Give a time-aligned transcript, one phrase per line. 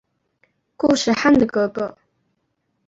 [0.77, 1.95] 固始汗的哥哥。